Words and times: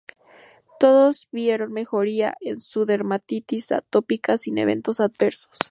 Todos 0.79 1.27
vieron 1.31 1.73
mejoría 1.73 2.35
en 2.39 2.59
su 2.59 2.85
dermatitis 2.87 3.71
atópica 3.71 4.35
sin 4.39 4.57
eventos 4.57 4.99
adversos. 4.99 5.59